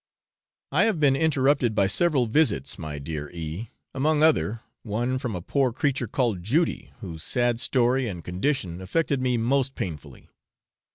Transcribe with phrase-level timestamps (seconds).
[0.71, 5.43] I have been interrupted by several visits, my dear E, among other, one from a
[5.43, 10.27] poor creature called Judy, whose sad story and condition affected me most painfully.